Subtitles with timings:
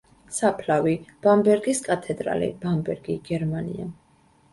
[0.35, 0.93] საფლავი:
[1.27, 3.87] ბამბერგის კათედრალი, ბამბერგი, გერმანია.